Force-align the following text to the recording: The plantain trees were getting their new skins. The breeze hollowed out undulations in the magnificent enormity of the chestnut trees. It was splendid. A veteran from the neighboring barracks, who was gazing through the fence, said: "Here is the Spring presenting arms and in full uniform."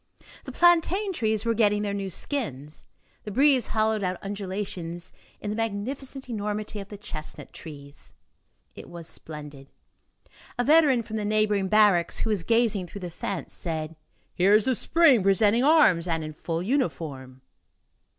The 0.45 0.51
plantain 0.51 1.13
trees 1.13 1.45
were 1.45 1.53
getting 1.53 1.83
their 1.83 1.93
new 1.93 2.09
skins. 2.09 2.85
The 3.23 3.29
breeze 3.31 3.67
hollowed 3.67 4.03
out 4.03 4.17
undulations 4.23 5.13
in 5.39 5.51
the 5.51 5.55
magnificent 5.55 6.27
enormity 6.27 6.79
of 6.79 6.89
the 6.89 6.97
chestnut 6.97 7.53
trees. 7.53 8.11
It 8.75 8.89
was 8.89 9.05
splendid. 9.05 9.67
A 10.57 10.63
veteran 10.63 11.03
from 11.03 11.17
the 11.17 11.23
neighboring 11.23 11.67
barracks, 11.67 12.21
who 12.21 12.31
was 12.31 12.43
gazing 12.43 12.87
through 12.87 13.01
the 13.01 13.11
fence, 13.11 13.53
said: 13.53 13.95
"Here 14.33 14.55
is 14.55 14.65
the 14.65 14.73
Spring 14.73 15.21
presenting 15.21 15.63
arms 15.63 16.07
and 16.07 16.23
in 16.23 16.33
full 16.33 16.63
uniform." 16.63 17.41